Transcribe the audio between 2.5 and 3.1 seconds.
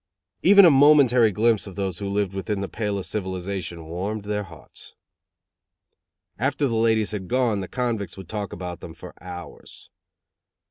the pale of